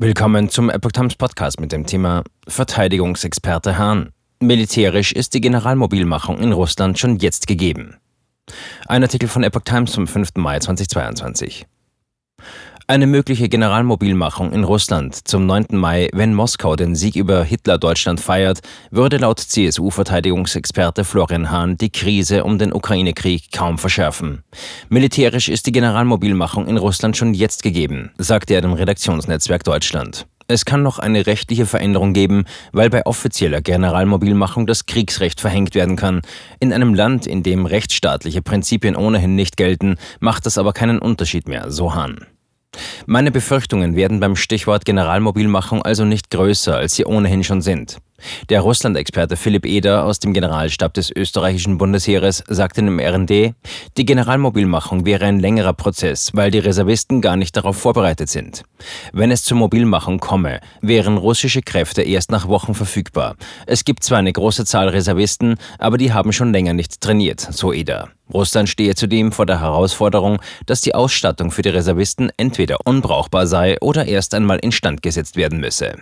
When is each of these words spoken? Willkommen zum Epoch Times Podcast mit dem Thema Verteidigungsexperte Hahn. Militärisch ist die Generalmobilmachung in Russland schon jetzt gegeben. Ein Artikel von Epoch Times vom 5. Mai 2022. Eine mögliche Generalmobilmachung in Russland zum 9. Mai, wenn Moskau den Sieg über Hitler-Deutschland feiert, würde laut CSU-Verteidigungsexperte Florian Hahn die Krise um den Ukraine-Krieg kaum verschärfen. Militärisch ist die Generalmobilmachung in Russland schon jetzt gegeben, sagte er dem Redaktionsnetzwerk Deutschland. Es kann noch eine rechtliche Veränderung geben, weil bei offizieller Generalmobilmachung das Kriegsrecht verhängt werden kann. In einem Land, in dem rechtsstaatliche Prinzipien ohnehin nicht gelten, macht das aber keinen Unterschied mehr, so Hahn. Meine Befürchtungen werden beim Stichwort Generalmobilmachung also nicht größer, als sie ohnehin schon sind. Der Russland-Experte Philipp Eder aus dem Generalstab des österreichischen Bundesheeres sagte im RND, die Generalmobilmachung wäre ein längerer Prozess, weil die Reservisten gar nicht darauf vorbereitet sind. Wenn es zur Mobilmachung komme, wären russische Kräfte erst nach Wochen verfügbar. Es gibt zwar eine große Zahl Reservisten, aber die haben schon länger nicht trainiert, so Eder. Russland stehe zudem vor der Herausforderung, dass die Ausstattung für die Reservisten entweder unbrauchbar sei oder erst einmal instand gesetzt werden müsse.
Willkommen 0.00 0.48
zum 0.48 0.70
Epoch 0.70 0.92
Times 0.92 1.16
Podcast 1.16 1.58
mit 1.58 1.72
dem 1.72 1.84
Thema 1.84 2.22
Verteidigungsexperte 2.46 3.78
Hahn. 3.78 4.10
Militärisch 4.38 5.10
ist 5.10 5.34
die 5.34 5.40
Generalmobilmachung 5.40 6.38
in 6.38 6.52
Russland 6.52 7.00
schon 7.00 7.16
jetzt 7.16 7.48
gegeben. 7.48 7.96
Ein 8.86 9.02
Artikel 9.02 9.28
von 9.28 9.42
Epoch 9.42 9.62
Times 9.62 9.92
vom 9.92 10.06
5. 10.06 10.36
Mai 10.36 10.60
2022. 10.60 11.66
Eine 12.90 13.06
mögliche 13.06 13.50
Generalmobilmachung 13.50 14.50
in 14.50 14.64
Russland 14.64 15.28
zum 15.28 15.44
9. 15.44 15.66
Mai, 15.72 16.08
wenn 16.14 16.32
Moskau 16.32 16.74
den 16.74 16.94
Sieg 16.94 17.16
über 17.16 17.44
Hitler-Deutschland 17.44 18.18
feiert, 18.18 18.60
würde 18.90 19.18
laut 19.18 19.40
CSU-Verteidigungsexperte 19.40 21.04
Florian 21.04 21.50
Hahn 21.50 21.76
die 21.76 21.90
Krise 21.90 22.44
um 22.44 22.56
den 22.56 22.72
Ukraine-Krieg 22.72 23.52
kaum 23.52 23.76
verschärfen. 23.76 24.42
Militärisch 24.88 25.50
ist 25.50 25.66
die 25.66 25.72
Generalmobilmachung 25.72 26.66
in 26.66 26.78
Russland 26.78 27.14
schon 27.18 27.34
jetzt 27.34 27.62
gegeben, 27.62 28.10
sagte 28.16 28.54
er 28.54 28.62
dem 28.62 28.72
Redaktionsnetzwerk 28.72 29.64
Deutschland. 29.64 30.26
Es 30.46 30.64
kann 30.64 30.82
noch 30.82 30.98
eine 30.98 31.26
rechtliche 31.26 31.66
Veränderung 31.66 32.14
geben, 32.14 32.46
weil 32.72 32.88
bei 32.88 33.04
offizieller 33.04 33.60
Generalmobilmachung 33.60 34.66
das 34.66 34.86
Kriegsrecht 34.86 35.42
verhängt 35.42 35.74
werden 35.74 35.96
kann. 35.96 36.22
In 36.58 36.72
einem 36.72 36.94
Land, 36.94 37.26
in 37.26 37.42
dem 37.42 37.66
rechtsstaatliche 37.66 38.40
Prinzipien 38.40 38.96
ohnehin 38.96 39.34
nicht 39.34 39.58
gelten, 39.58 39.96
macht 40.20 40.46
das 40.46 40.56
aber 40.56 40.72
keinen 40.72 41.00
Unterschied 41.00 41.48
mehr, 41.48 41.70
so 41.70 41.94
Hahn. 41.94 42.24
Meine 43.06 43.30
Befürchtungen 43.30 43.96
werden 43.96 44.20
beim 44.20 44.36
Stichwort 44.36 44.84
Generalmobilmachung 44.84 45.82
also 45.82 46.04
nicht 46.04 46.30
größer, 46.30 46.76
als 46.76 46.94
sie 46.94 47.04
ohnehin 47.04 47.44
schon 47.44 47.60
sind. 47.60 47.98
Der 48.48 48.60
Russland-Experte 48.60 49.36
Philipp 49.36 49.66
Eder 49.66 50.04
aus 50.04 50.18
dem 50.18 50.32
Generalstab 50.32 50.94
des 50.94 51.10
österreichischen 51.14 51.78
Bundesheeres 51.78 52.42
sagte 52.48 52.80
im 52.80 52.98
RND, 52.98 53.54
die 53.96 54.04
Generalmobilmachung 54.04 55.04
wäre 55.04 55.26
ein 55.26 55.38
längerer 55.38 55.72
Prozess, 55.72 56.30
weil 56.34 56.50
die 56.50 56.58
Reservisten 56.58 57.20
gar 57.20 57.36
nicht 57.36 57.56
darauf 57.56 57.76
vorbereitet 57.76 58.28
sind. 58.28 58.64
Wenn 59.12 59.30
es 59.30 59.44
zur 59.44 59.56
Mobilmachung 59.56 60.18
komme, 60.18 60.60
wären 60.80 61.16
russische 61.16 61.62
Kräfte 61.62 62.02
erst 62.02 62.30
nach 62.30 62.48
Wochen 62.48 62.74
verfügbar. 62.74 63.36
Es 63.66 63.84
gibt 63.84 64.02
zwar 64.04 64.18
eine 64.18 64.32
große 64.32 64.64
Zahl 64.64 64.88
Reservisten, 64.88 65.56
aber 65.78 65.98
die 65.98 66.12
haben 66.12 66.32
schon 66.32 66.52
länger 66.52 66.72
nicht 66.72 67.00
trainiert, 67.00 67.40
so 67.40 67.72
Eder. 67.72 68.08
Russland 68.32 68.68
stehe 68.68 68.94
zudem 68.94 69.32
vor 69.32 69.46
der 69.46 69.60
Herausforderung, 69.60 70.38
dass 70.66 70.80
die 70.80 70.94
Ausstattung 70.94 71.50
für 71.50 71.62
die 71.62 71.70
Reservisten 71.70 72.30
entweder 72.36 72.78
unbrauchbar 72.84 73.46
sei 73.46 73.76
oder 73.80 74.06
erst 74.06 74.34
einmal 74.34 74.58
instand 74.58 75.02
gesetzt 75.02 75.36
werden 75.36 75.60
müsse. 75.60 75.98